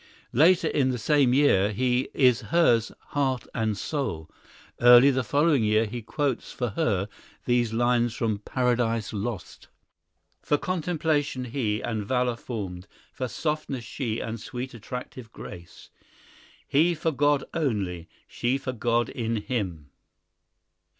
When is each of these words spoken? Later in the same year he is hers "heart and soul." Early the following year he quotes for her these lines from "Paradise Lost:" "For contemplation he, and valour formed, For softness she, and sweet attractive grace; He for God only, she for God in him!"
Later 0.33 0.67
in 0.67 0.89
the 0.89 0.97
same 0.97 1.31
year 1.31 1.71
he 1.71 2.09
is 2.15 2.41
hers 2.49 2.91
"heart 3.09 3.45
and 3.53 3.77
soul." 3.77 4.31
Early 4.81 5.11
the 5.11 5.23
following 5.23 5.63
year 5.63 5.85
he 5.85 6.01
quotes 6.01 6.51
for 6.51 6.69
her 6.69 7.07
these 7.45 7.71
lines 7.71 8.15
from 8.15 8.39
"Paradise 8.39 9.13
Lost:" 9.13 9.67
"For 10.41 10.57
contemplation 10.57 11.45
he, 11.45 11.81
and 11.83 12.03
valour 12.03 12.35
formed, 12.35 12.87
For 13.13 13.27
softness 13.27 13.83
she, 13.83 14.19
and 14.19 14.39
sweet 14.39 14.73
attractive 14.73 15.31
grace; 15.31 15.91
He 16.67 16.95
for 16.95 17.11
God 17.11 17.43
only, 17.53 18.09
she 18.27 18.57
for 18.57 18.73
God 18.73 19.07
in 19.07 19.35
him!" 19.35 19.91